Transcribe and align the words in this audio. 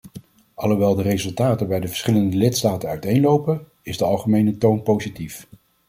Alhoewel 0.53 0.95
de 0.95 1.01
resultaten 1.01 1.67
bij 1.67 1.79
de 1.79 1.87
verschillende 1.87 2.35
lidstaten 2.37 2.89
uiteenlopen, 2.89 3.67
is 3.81 3.97
de 3.97 4.05
algemene 4.05 4.57
toon 4.57 4.83
positief. 4.83 5.47